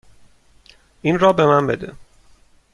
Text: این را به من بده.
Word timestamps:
این 1.01 1.19
را 1.19 1.33
به 1.33 1.45
من 1.45 1.67
بده. 1.67 1.93